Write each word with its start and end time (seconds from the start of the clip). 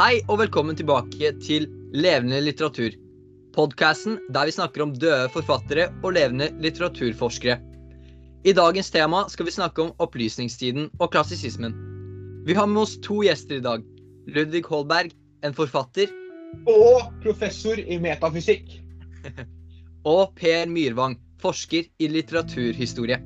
Hei 0.00 0.22
og 0.32 0.38
velkommen 0.40 0.72
tilbake 0.78 1.28
til 1.44 1.66
Levende 1.92 2.38
litteratur. 2.40 2.94
Podkasten 3.52 4.14
der 4.32 4.48
vi 4.48 4.54
snakker 4.54 4.86
om 4.86 4.94
døde 4.96 5.26
forfattere 5.34 5.90
og 5.98 6.14
levende 6.16 6.46
litteraturforskere. 6.64 7.58
I 8.48 8.54
dagens 8.56 8.88
tema 8.94 9.26
skal 9.28 9.50
vi 9.50 9.54
snakke 9.58 9.84
om 9.84 9.92
opplysningstiden 10.00 10.88
og 11.02 11.12
klassisismen. 11.12 11.76
Vi 12.48 12.56
har 12.56 12.72
med 12.72 12.80
oss 12.86 12.96
to 13.04 13.20
gjester 13.26 13.60
i 13.60 13.66
dag. 13.68 13.84
Ludvig 14.24 14.64
Holberg, 14.72 15.12
en 15.44 15.52
forfatter, 15.52 16.08
Og 16.64 17.12
professor 17.20 17.76
i 17.76 18.00
metafysikk. 18.00 18.78
og 20.16 20.32
Per 20.40 20.64
Myrvang, 20.72 21.20
forsker 21.44 21.92
i 22.00 22.08
litteraturhistorie. 22.08 23.20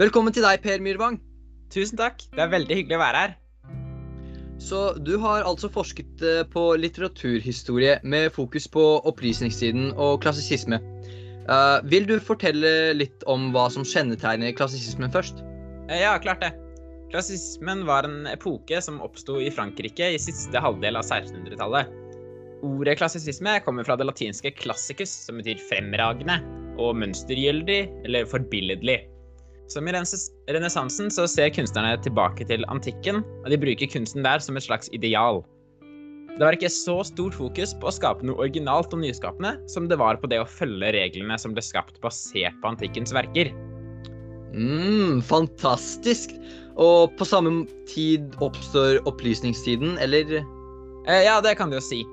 Velkommen 0.00 0.32
til 0.32 0.48
deg, 0.48 0.64
Per 0.64 0.80
Myrvang. 0.80 1.20
Tusen 1.68 2.00
takk. 2.00 2.30
Det 2.32 2.48
er 2.48 2.56
veldig 2.62 2.80
hyggelig 2.80 2.96
å 2.96 3.08
være 3.10 3.26
her. 3.26 3.42
Så 4.58 4.94
du 5.04 5.16
har 5.20 5.44
altså 5.44 5.68
forsket 5.68 6.22
eh, 6.24 6.42
på 6.48 6.68
litteraturhistorie 6.80 7.98
med 8.02 8.32
fokus 8.32 8.68
på 8.72 8.84
opplysningstiden 9.08 9.90
og 9.92 10.22
klassisisme. 10.24 10.80
Uh, 11.46 11.78
vil 11.86 12.08
du 12.08 12.16
fortelle 12.18 12.70
litt 12.96 13.22
om 13.30 13.52
hva 13.54 13.68
som 13.70 13.84
kjennetegner 13.86 14.54
klassisismen 14.56 15.12
først? 15.14 15.44
Eh, 15.86 16.00
Ja, 16.02 16.16
klart 16.18 16.42
det. 16.42 16.54
Klassismen 17.12 17.84
var 17.86 18.08
en 18.08 18.26
epoke 18.26 18.80
som 18.82 18.98
oppsto 19.04 19.38
i 19.38 19.52
Frankrike 19.54 20.08
i 20.16 20.18
siste 20.18 20.58
halvdel 20.58 20.98
av 20.98 21.06
1600-tallet. 21.06 21.92
Ordet 22.66 22.96
klassisisme 22.98 23.60
kommer 23.62 23.86
fra 23.86 23.94
det 23.96 24.08
latinske 24.08 24.50
'classicus', 24.56 25.14
som 25.28 25.38
betyr 25.38 25.60
fremragende, 25.68 26.40
og 26.82 26.96
mønstergyldig 26.98 27.80
eller 28.08 28.26
forbilledlig. 28.26 29.04
Som 29.68 29.88
i 29.88 29.94
renessansen 29.94 31.10
så 31.10 31.26
ser 31.30 31.50
kunstnerne 31.54 31.96
tilbake 32.04 32.46
til 32.46 32.62
antikken, 32.70 33.22
og 33.42 33.50
de 33.50 33.58
bruker 33.58 33.90
kunsten 33.90 34.22
der 34.26 34.42
som 34.42 34.58
et 34.58 34.66
slags 34.66 34.90
ideal. 34.94 35.42
Det 36.36 36.44
var 36.44 36.52
ikke 36.52 36.68
så 36.68 36.98
stort 37.08 37.34
fokus 37.34 37.72
på 37.80 37.88
å 37.88 37.94
skape 37.96 38.26
noe 38.28 38.36
originalt 38.44 38.92
og 38.92 39.00
nyskapende 39.00 39.54
som 39.72 39.86
det 39.88 39.96
var 39.96 40.18
på 40.20 40.28
det 40.28 40.42
å 40.42 40.48
følge 40.48 40.92
reglene 40.92 41.38
som 41.40 41.54
ble 41.56 41.64
skapt 41.64 41.96
basert 42.02 42.58
på 42.60 42.74
antikkens 42.74 43.14
verker. 43.16 43.50
mm, 44.52 45.22
fantastisk! 45.24 46.36
Og 46.76 47.14
på 47.16 47.24
samme 47.24 47.64
tid 47.88 48.36
oppstår 48.44 49.00
opplysningstiden, 49.08 49.96
eller? 49.98 50.44
Eh, 51.08 51.24
Ja, 51.24 51.40
det 51.40 51.56
kan 51.56 51.70
du 51.70 51.78
jo 51.78 51.80
si. 51.80 52.04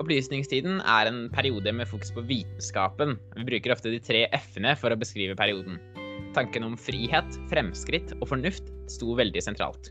Opplysningstiden 0.00 0.82
er 0.84 1.08
en 1.08 1.30
periode 1.32 1.72
med 1.72 1.88
fokus 1.88 2.12
på 2.12 2.24
vitenskapen. 2.28 3.16
Vi 3.36 3.44
bruker 3.48 3.72
ofte 3.72 3.90
de 3.90 4.00
tre 4.00 4.26
f-ene 4.32 4.76
for 4.76 4.92
å 4.92 5.00
beskrive 5.00 5.36
perioden. 5.36 5.80
Tanken 6.36 6.64
om 6.64 6.76
frihet, 6.80 7.38
fremskritt 7.50 8.14
og 8.20 8.30
fornuft 8.30 8.70
sto 8.90 9.16
veldig 9.18 9.42
sentralt. 9.44 9.90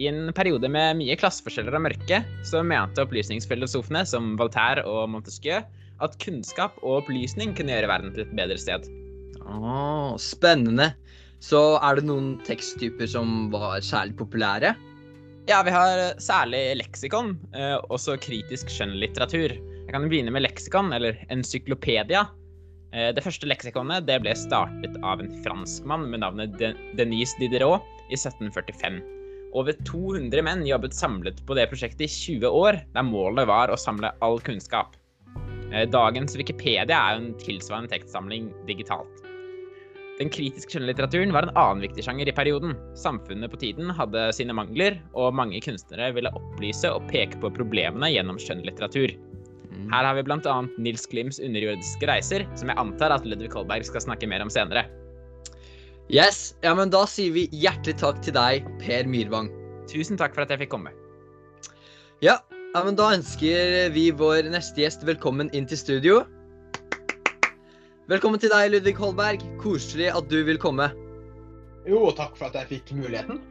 I 0.00 0.08
en 0.08 0.32
periode 0.36 0.68
med 0.72 0.96
mye 1.00 1.16
klasseforskjeller 1.20 1.76
og 1.76 1.84
mørke, 1.86 2.22
så 2.48 2.62
mente 2.64 3.04
opplysningsfilosofene 3.04 4.04
som 4.08 4.34
Voltaire 4.40 4.84
og 4.88 5.10
Montesquieu 5.12 5.60
at 6.02 6.16
kunnskap 6.22 6.78
og 6.82 7.02
opplysning 7.02 7.52
kunne 7.56 7.74
gjøre 7.74 7.90
verden 7.90 8.14
til 8.14 8.24
et 8.24 8.36
bedre 8.36 8.58
sted. 8.60 8.88
Oh, 9.42 10.14
spennende. 10.20 10.92
Så 11.42 11.60
er 11.82 11.98
det 11.98 12.06
noen 12.06 12.36
teksttyper 12.46 13.08
som 13.10 13.50
var 13.52 13.80
særlig 13.84 14.16
populære? 14.20 14.74
Ja, 15.50 15.58
vi 15.66 15.72
har 15.74 16.12
særlig 16.22 16.60
leksikon, 16.78 17.34
eh, 17.52 17.78
også 17.90 18.14
kritisk 18.22 18.70
skjønnlitteratur. 18.70 19.56
Jeg 19.56 19.90
kan 19.90 20.06
begynne 20.06 20.30
med 20.30 20.44
leksikon, 20.44 20.92
eller 20.94 21.18
encyklopedia. 21.34 22.28
Eh, 22.92 23.10
Det 23.16 23.24
første 23.24 23.48
leksikonet 23.48 24.06
det 24.08 24.20
ble 24.22 24.34
startet 24.36 24.98
av 25.02 25.22
en 25.22 25.32
franskmann 25.44 26.08
med 26.12 26.22
navnet 26.24 26.58
Denise 26.98 27.38
Diderot 27.40 27.84
i 28.10 28.18
1745. 28.18 29.00
Over 29.56 29.76
200 29.84 30.44
menn 30.44 30.64
jobbet 30.68 30.94
samlet 30.96 31.40
på 31.48 31.56
det 31.56 31.68
prosjektet 31.68 32.06
i 32.06 32.12
20 32.12 32.48
år, 32.48 32.80
der 32.94 33.04
målet 33.04 33.48
var 33.48 33.72
å 33.72 33.80
samle 33.80 34.12
all 34.24 34.40
kunnskap. 34.44 34.96
Eh, 35.72 35.88
Dagens 35.88 36.36
Wikipedia 36.36 36.96
er 36.96 37.20
en 37.20 37.34
tilsvarende 37.40 37.92
tekstsamling 37.92 38.52
digitalt. 38.68 39.28
Den 40.20 40.28
kritiske 40.30 40.76
skjønnlitteraturen 40.76 41.32
var 41.32 41.46
en 41.48 41.56
annen 41.56 41.80
viktig 41.82 42.04
sjanger 42.04 42.28
i 42.28 42.34
perioden. 42.36 42.76
Samfunnet 42.94 43.50
på 43.50 43.58
tiden 43.58 43.88
hadde 43.96 44.28
sine 44.36 44.54
mangler, 44.54 45.00
og 45.16 45.32
mange 45.34 45.60
kunstnere 45.64 46.12
ville 46.14 46.30
opplyse 46.36 46.90
og 46.92 47.08
peke 47.08 47.40
på 47.40 47.50
problemene 47.56 48.12
gjennom 48.12 48.38
skjønnlitteratur. 48.40 49.16
Her 49.92 50.08
har 50.08 50.16
vi 50.16 50.24
bl.a. 50.26 50.56
Nils 50.80 51.04
Klims 51.10 51.40
underjordiske 51.42 52.08
reiser, 52.08 52.46
som 52.56 52.70
jeg 52.72 52.80
antar 52.80 53.14
at 53.14 53.26
Ludvig 53.28 53.52
Holberg 53.52 53.84
skal 53.88 54.04
snakke 54.04 54.28
mer 54.30 54.44
om 54.44 54.52
senere. 54.52 54.86
Yes, 56.12 56.54
ja, 56.64 56.74
men 56.76 56.90
da 56.92 57.04
sier 57.08 57.32
vi 57.34 57.46
hjertelig 57.56 57.96
takk 58.00 58.18
til 58.24 58.34
deg, 58.36 58.66
Per 58.82 59.08
Myrvang. 59.08 59.50
Tusen 59.90 60.18
takk 60.20 60.34
for 60.36 60.44
at 60.44 60.52
jeg 60.52 60.64
fikk 60.64 60.72
komme. 60.74 60.92
Ja, 62.24 62.38
ja, 62.72 62.80
men 62.84 62.96
da 62.96 63.10
ønsker 63.12 63.90
vi 63.92 64.06
vår 64.16 64.48
neste 64.52 64.80
gjest 64.84 65.02
velkommen 65.04 65.50
inn 65.56 65.68
til 65.68 65.80
studio. 65.80 66.22
Velkommen 68.08 68.40
til 68.40 68.52
deg, 68.52 68.70
Ludvig 68.74 68.96
Holberg. 68.98 69.44
Koselig 69.60 70.08
at 70.12 70.28
du 70.32 70.40
vil 70.48 70.60
komme. 70.60 70.90
Jo, 71.88 72.06
takk 72.16 72.36
for 72.38 72.48
at 72.48 72.56
jeg 72.60 72.70
fikk 72.76 72.94
muligheten. 72.96 73.42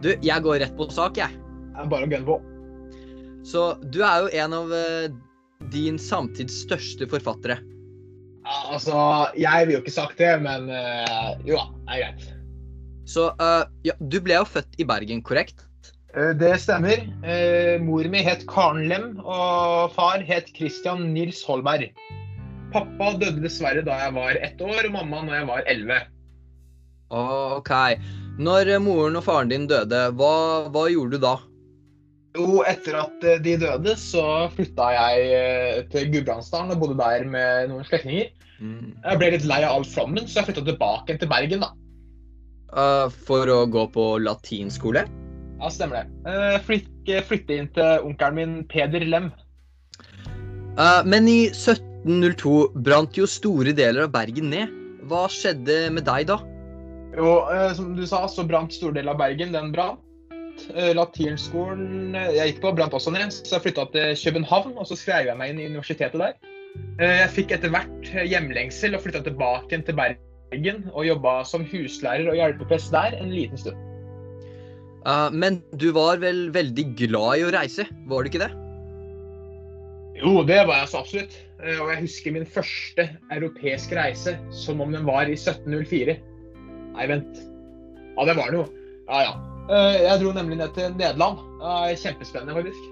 Du, 0.00 0.12
jeg 0.12 0.44
går 0.44 0.62
rett 0.64 0.76
på 0.78 0.88
sak, 0.92 1.20
jeg. 1.20 1.36
Det 1.72 1.84
er 1.84 1.92
bare 1.92 2.08
å 2.08 2.10
gunne 2.12 2.28
på. 2.28 2.38
Så 3.46 3.74
du 3.90 4.00
er 4.06 4.22
jo 4.22 4.30
en 4.44 4.54
av 4.54 4.72
eh, 4.76 5.10
din 5.72 5.98
samtids 5.98 6.62
største 6.64 7.08
forfattere. 7.10 7.58
Ja, 8.42 8.56
altså, 8.74 8.94
jeg 9.38 9.66
vil 9.66 9.76
jo 9.76 9.82
ikke 9.82 9.94
sagt 9.94 10.18
det, 10.18 10.32
men 10.42 10.66
uh, 10.70 11.34
jo 11.46 11.58
da, 11.58 11.66
det 11.86 11.92
er 11.92 12.00
greit. 12.00 12.24
Så 13.06 13.28
uh, 13.38 13.62
ja, 13.86 13.94
du 13.98 14.18
ble 14.22 14.40
jo 14.40 14.48
født 14.48 14.80
i 14.82 14.86
Bergen, 14.86 15.22
korrekt? 15.26 15.62
Uh, 16.14 16.32
Det 16.38 16.56
stemmer. 16.62 17.04
Mor 17.82 18.08
mi 18.10 18.22
het 18.26 18.42
Karen 18.50 18.88
Lem, 18.90 19.12
og 19.22 19.94
far 19.94 20.24
het 20.26 20.50
Christian 20.56 21.12
Nils 21.14 21.44
Holberg. 21.46 21.92
Pappa 22.74 23.12
døde 23.20 23.44
dessverre 23.44 23.84
da 23.86 24.00
jeg 24.06 24.16
var 24.16 24.38
ett 24.40 24.62
år, 24.64 24.88
og 24.88 24.94
mamma 24.96 25.22
når 25.26 25.38
jeg 25.38 25.48
var 25.52 25.64
elleve. 25.70 26.02
OK. 27.12 27.72
Når 28.42 28.74
moren 28.80 29.18
og 29.20 29.26
faren 29.26 29.50
din 29.52 29.66
døde, 29.70 30.06
hva, 30.16 30.34
hva 30.72 30.86
gjorde 30.90 31.18
du 31.18 31.26
da? 31.26 31.36
Jo, 32.32 32.62
etter 32.64 32.96
at 32.96 33.24
eh, 33.28 33.40
de 33.44 33.58
døde, 33.60 33.92
så 34.00 34.24
flytta 34.54 34.88
jeg 34.94 35.32
eh, 35.36 35.80
til 35.92 36.08
Gudbrandsdalen 36.14 36.72
og 36.72 36.80
bodde 36.80 36.96
der 37.00 37.26
med 37.28 37.68
noen 37.72 37.84
slektninger. 37.84 38.30
Jeg 38.62 39.18
ble 39.18 39.32
litt 39.34 39.46
lei 39.48 39.60
av 39.66 39.74
all 39.76 39.86
flommen, 39.88 40.24
så 40.24 40.40
jeg 40.40 40.48
flytta 40.48 40.62
tilbake 40.68 41.16
til 41.18 41.28
Bergen, 41.30 41.64
da. 41.64 41.72
Uh, 42.72 43.08
for 43.26 43.50
å 43.52 43.64
gå 43.68 43.82
på 43.92 44.04
latinskole? 44.22 45.02
Ja, 45.60 45.70
stemmer 45.70 46.00
det. 46.02 46.12
Uh, 46.24 46.56
flyt, 46.64 46.86
flytte 47.28 47.58
inn 47.58 47.68
til 47.74 48.06
onkelen 48.06 48.38
min 48.38 48.54
Peder 48.70 49.04
Lem. 49.04 49.28
Uh, 50.78 51.02
men 51.04 51.28
i 51.28 51.50
1702 51.50 52.54
brant 52.86 53.18
jo 53.18 53.28
store 53.28 53.74
deler 53.76 54.06
av 54.06 54.14
Bergen 54.14 54.48
ned. 54.54 54.72
Hva 55.10 55.26
skjedde 55.28 55.90
med 55.92 56.06
deg 56.08 56.30
da? 56.30 56.38
Jo, 57.18 57.34
som 57.76 57.92
du 57.98 58.06
sa, 58.08 58.22
så 58.30 58.46
brant 58.48 58.72
store 58.72 58.96
deler 58.96 59.12
av 59.12 59.20
Bergen. 59.20 59.52
Den 59.52 59.74
brant. 59.74 60.00
Eh, 60.72 60.92
Latinskolen 60.96 62.16
eh, 62.16 62.32
jeg 62.36 62.52
gikk 62.52 62.62
på, 62.64 62.72
brant 62.78 62.94
også 62.96 63.12
ned, 63.14 63.32
så 63.34 63.56
jeg 63.56 63.66
flytta 63.68 63.86
til 63.94 64.16
København. 64.24 64.74
Og 64.78 64.88
så 64.88 64.98
skrev 64.98 65.30
jeg 65.30 65.38
meg 65.38 65.52
inn 65.52 65.62
i 65.62 65.68
universitetet 65.70 66.20
der. 66.20 66.36
Eh, 67.00 67.16
Jeg 67.22 67.32
fikk 67.36 67.56
etter 67.56 67.72
hvert 67.72 68.12
hjemlengsel 68.28 68.96
og 68.96 69.04
flytta 69.04 69.24
tilbake 69.26 69.82
til 69.86 69.98
Bergen. 69.98 70.84
Og 70.92 71.06
jobba 71.08 71.40
som 71.48 71.64
huslærer 71.68 72.28
og 72.30 72.38
hjelpeprest 72.38 72.92
der 72.94 73.18
en 73.20 73.32
liten 73.34 73.60
stund. 73.60 73.88
Uh, 75.02 75.32
men 75.34 75.56
du 75.82 75.88
var 75.96 76.20
vel 76.22 76.52
veldig 76.54 76.84
glad 76.94 77.40
i 77.40 77.46
å 77.48 77.50
reise, 77.50 77.88
var 78.06 78.22
du 78.22 78.28
ikke 78.30 78.44
det? 78.44 78.52
Jo, 80.20 80.44
det 80.46 80.60
var 80.68 80.84
jeg 80.84 80.92
så 80.92 81.00
absolutt. 81.00 81.34
Eh, 81.58 81.80
Og 81.82 81.90
jeg 81.90 82.04
husker 82.04 82.36
min 82.36 82.46
første 82.46 83.08
europeiske 83.34 83.96
reise 83.98 84.36
som 84.54 84.80
om 84.84 84.94
den 84.94 85.08
var 85.08 85.26
i 85.26 85.34
1704. 85.34 86.14
Nei, 86.92 87.08
vent. 87.10 87.40
Ja, 88.14 88.28
det 88.28 88.36
var 88.38 88.54
noe. 88.54 88.68
Ja, 89.08 89.24
ja. 89.26 89.34
Eh, 89.70 89.98
Jeg 90.02 90.20
dro 90.22 90.32
nemlig 90.34 90.58
ned 90.58 90.74
til 90.74 90.94
Nederland. 90.96 91.42
Kjempespennende, 91.98 92.56
faktisk. 92.56 92.88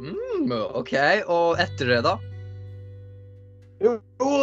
Mm, 0.00 0.52
OK. 0.74 0.94
Og 1.30 1.60
etter 1.62 1.92
det, 1.92 2.00
da? 2.06 2.16
Jo, 3.84 3.98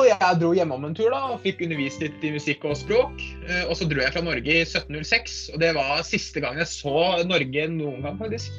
jeg 0.06 0.38
dro 0.42 0.52
hjemom 0.54 0.84
en 0.86 0.96
tur 0.96 1.10
da, 1.14 1.22
og 1.34 1.40
fikk 1.42 1.64
undervist 1.66 2.04
litt 2.04 2.24
i 2.24 2.34
musikk 2.36 2.66
og 2.68 2.76
språk. 2.78 3.22
Eh, 3.48 3.64
Og 3.70 3.74
så 3.80 3.88
dro 3.90 4.04
jeg 4.04 4.14
fra 4.14 4.24
Norge 4.26 4.52
i 4.54 4.66
1706, 4.66 5.40
og 5.54 5.64
det 5.64 5.72
var 5.78 6.04
siste 6.06 6.44
gang 6.44 6.60
jeg 6.62 6.70
så 6.70 7.24
Norge 7.26 7.68
noen 7.72 8.04
gang, 8.06 8.20
faktisk. 8.22 8.52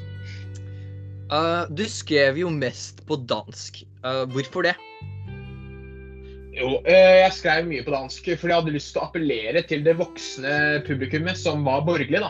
Uh, 1.33 1.65
du 1.71 1.85
skrev 1.89 2.37
jo 2.37 2.49
mest 2.51 2.99
på 3.07 3.15
dansk. 3.25 3.79
Uh, 4.03 4.25
hvorfor 4.29 4.67
det? 4.67 4.75
Jo, 6.53 6.75
jeg 6.85 7.31
skrev 7.33 7.65
mye 7.65 7.81
på 7.81 7.89
dansk 7.89 8.27
fordi 8.37 8.51
jeg 8.51 8.59
hadde 8.59 8.73
lyst 8.75 8.91
til 8.93 9.01
å 9.01 9.07
appellere 9.07 9.63
til 9.65 9.81
det 9.81 9.95
voksne 9.97 10.83
publikummet 10.85 11.39
som 11.39 11.63
var 11.65 11.81
borgerlig. 11.87 12.21
da. 12.21 12.29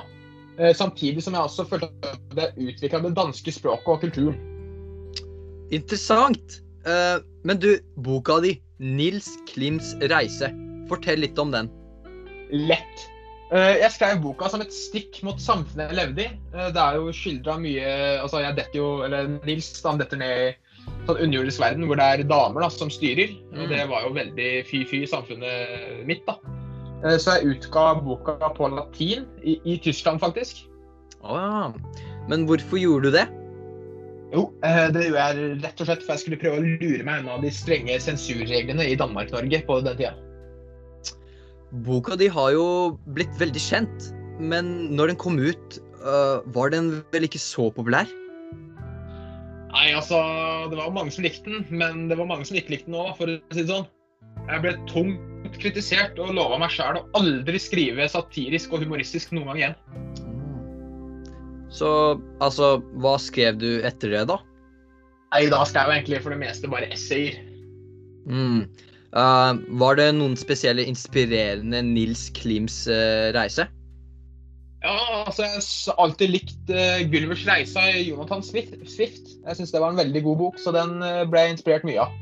Eh, 0.59 0.73
Samtidig 0.77 1.23
som 1.25 1.33
jeg 1.33 1.41
også 1.47 1.65
følte 1.69 1.89
at 2.05 2.37
jeg 2.37 2.73
utvikla 2.75 2.99
det 3.07 3.15
danske 3.17 3.51
språket 3.55 3.87
og 3.87 4.01
kulturen. 4.03 4.37
Interessant. 5.73 6.59
Eh, 6.85 7.17
men 7.47 7.59
du, 7.59 7.77
boka 8.05 8.39
di, 8.43 8.57
'Nils 8.79 9.31
Klims 9.49 9.93
reise', 10.11 10.51
fortell 10.89 11.23
litt 11.23 11.39
om 11.39 11.51
den. 11.51 11.69
Lett. 12.51 13.07
Eh, 13.53 13.79
Jeg 13.81 13.91
skrev 13.91 14.21
boka 14.21 14.49
som 14.49 14.61
et 14.61 14.73
stikk 14.73 15.21
mot 15.23 15.39
samfunnet 15.39 15.89
jeg 15.91 15.97
levde 15.97 16.21
i. 16.25 16.29
Det 16.73 16.81
er 16.81 16.95
jo 16.97 17.11
skildra 17.13 17.57
mye 17.61 18.19
Altså, 18.21 18.41
jeg 18.41 18.55
detter 18.55 18.77
jo 18.79 19.03
Eller 19.03 19.27
Nils 19.45 19.81
han 19.83 19.97
detter 19.99 20.17
ned 20.17 20.37
i 20.49 20.55
sånn 21.07 21.19
underjordisk 21.21 21.59
verden 21.61 21.85
hvor 21.87 21.95
det 21.95 22.03
er 22.03 22.23
damer 22.27 22.61
da, 22.61 22.69
som 22.69 22.89
styrer. 22.89 23.29
Og 23.53 23.63
Mm. 23.63 23.69
det 23.69 23.89
var 23.89 24.01
jo 24.03 24.13
veldig 24.13 24.65
fy-fy 24.67 25.05
samfunnet 25.07 26.05
mitt, 26.05 26.25
da. 26.25 26.35
Eh, 27.03 27.17
Så 27.19 27.37
jeg 27.37 27.57
utga 27.57 27.93
boka 28.03 28.37
på 28.55 28.69
latin, 28.71 29.27
i, 29.43 29.59
i 29.67 29.77
Tyskland 29.83 30.21
faktisk. 30.23 30.65
Å 31.23 31.39
ja. 31.39 31.63
Men 32.31 32.45
hvorfor 32.47 32.79
gjorde 32.79 33.11
du 33.11 33.17
det? 33.17 33.27
Jo, 34.33 34.47
eh, 34.65 34.87
det 34.89 35.09
gjorde 35.09 35.23
jeg 35.27 35.57
rett 35.61 35.81
og 35.83 35.89
slett 35.89 36.03
for 36.05 36.15
jeg 36.15 36.23
skulle 36.23 36.41
prøve 36.41 36.57
å 36.57 36.65
lure 36.81 37.05
meg 37.05 37.21
unna 37.21 37.37
de 37.43 37.51
strenge 37.53 37.99
sensurreglene 38.01 38.87
i 38.89 38.97
Danmark-Norge 38.97 39.59
på 39.67 39.79
den 39.85 39.99
tida. 39.99 40.15
Boka 41.85 42.15
di 42.17 42.29
har 42.29 42.51
jo 42.53 42.65
blitt 43.17 43.33
veldig 43.41 43.61
kjent, 43.61 44.09
men 44.39 44.95
når 44.97 45.13
den 45.13 45.19
kom 45.21 45.37
ut, 45.41 45.79
øh, 46.01 46.41
var 46.55 46.73
den 46.73 46.95
vel 47.13 47.27
ikke 47.27 47.41
så 47.41 47.69
populær? 47.73 48.09
Nei, 49.73 49.89
altså, 49.97 50.17
det 50.69 50.77
var 50.77 50.93
mange 50.93 51.13
som 51.13 51.25
likte 51.25 51.49
den, 51.49 51.65
men 51.73 52.07
det 52.09 52.17
var 52.19 52.29
mange 52.29 52.45
som 52.45 52.57
ikke 52.57 52.75
likte 52.75 52.91
den 52.91 52.99
òg, 53.01 53.15
for 53.17 53.29
å 53.29 53.37
si 53.53 53.63
det 53.63 53.69
sånn. 53.71 53.87
Jeg 54.49 54.65
ble 54.65 54.73
tungt 54.89 55.32
kritisert 55.61 56.19
og 56.21 56.33
lova 56.37 56.59
meg 56.61 56.73
sjæl 56.73 56.99
å 56.99 57.05
aldri 57.19 57.59
skrive 57.61 58.07
satirisk 58.11 58.73
og 58.73 58.85
humoristisk 58.85 59.33
noen 59.35 59.51
gang 59.51 59.61
igjen. 59.61 59.77
Så 61.73 61.89
altså, 62.43 62.77
hva 63.01 63.17
skrev 63.21 63.57
du 63.61 63.69
etter 63.85 64.13
det, 64.13 64.25
da? 64.29 64.37
Nei, 65.33 65.47
da 65.49 65.63
skrev 65.65 65.89
jeg 65.89 66.03
egentlig 66.03 66.21
for 66.21 66.35
det 66.35 66.41
meste 66.43 66.69
bare 66.69 66.89
essayer. 66.93 67.39
Mm. 68.29 68.67
Uh, 69.13 69.57
var 69.81 69.97
det 69.97 70.11
noen 70.17 70.35
spesielle 70.37 70.85
inspirerende 70.89 71.81
Nils 71.85 72.27
Klims 72.37 72.83
uh, 72.89 73.33
reise? 73.35 73.65
Ja, 74.83 74.93
altså, 75.23 75.45
jeg 75.45 75.61
har 75.61 75.99
alltid 76.03 76.33
likt 76.33 76.71
uh, 76.73 77.01
Gullivers 77.09 77.45
reise 77.49 77.81
av 77.81 77.97
Jonathan 77.97 78.45
Swift. 78.45 78.75
Swift. 78.89 79.35
Jeg 79.41 79.59
syns 79.59 79.73
det 79.73 79.81
var 79.81 79.93
en 79.93 80.01
veldig 80.01 80.23
god 80.25 80.41
bok, 80.41 80.61
så 80.61 80.73
den 80.75 80.99
ble 81.01 81.45
jeg 81.45 81.57
inspirert 81.57 81.87
mye 81.87 82.05
av. 82.05 82.17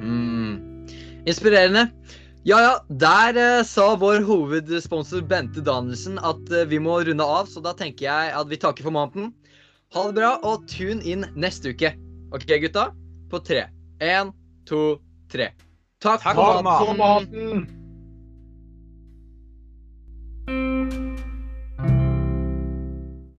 Mm. 0.00 0.86
Inspirerende. 1.28 1.88
Ja 2.48 2.56
ja, 2.64 2.76
der 2.88 3.36
eh, 3.36 3.64
sa 3.68 3.90
vår 4.00 4.22
hovedsponsor 4.24 5.20
Bente 5.28 5.60
Danielsen 5.60 6.16
at 6.24 6.48
eh, 6.48 6.64
vi 6.70 6.78
må 6.80 6.94
runde 7.04 7.24
av, 7.24 7.50
så 7.52 7.60
da 7.60 7.74
tenker 7.76 8.06
jeg 8.06 8.30
at 8.32 8.48
vi 8.48 8.56
takker 8.56 8.86
for 8.86 8.96
måneden. 8.96 9.34
Ha 9.92 10.06
det 10.08 10.16
bra, 10.16 10.30
og 10.40 10.64
tune 10.70 11.04
inn 11.04 11.26
neste 11.36 11.74
uke. 11.74 11.92
OK, 12.32 12.46
gutta? 12.62 12.86
På 13.28 13.42
tre. 13.44 13.66
Én, 14.00 14.32
to, 14.64 14.96
tre. 15.28 15.50
Takk 16.00 16.24
Takk 16.24 16.40
for 16.40 16.96
maten! 16.96 17.68